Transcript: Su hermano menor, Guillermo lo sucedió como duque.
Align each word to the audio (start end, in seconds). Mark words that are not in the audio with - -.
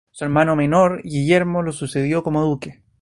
Su 0.09 0.23
hermano 0.25 0.55
menor, 0.55 1.03
Guillermo 1.03 1.61
lo 1.61 1.71
sucedió 1.73 2.23
como 2.23 2.41
duque. 2.43 2.81